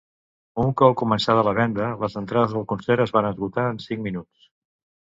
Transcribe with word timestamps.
Un 0.63 0.71
cop 0.81 0.95
començada 1.01 1.43
la 1.49 1.53
venda, 1.59 1.91
les 2.05 2.17
entrades 2.23 2.57
del 2.57 2.67
concert 2.75 3.07
es 3.07 3.17
van 3.19 3.31
esgotar 3.33 3.71
en 3.77 3.83
cinc 3.89 4.07
minuts. 4.11 4.53